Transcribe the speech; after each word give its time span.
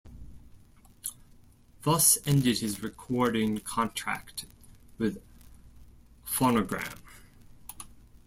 Thus 1.83 2.17
ended 2.25 2.57
his 2.57 2.81
recording 2.81 3.59
contract 3.59 4.45
with 4.97 5.21
Phonogram. 6.25 6.97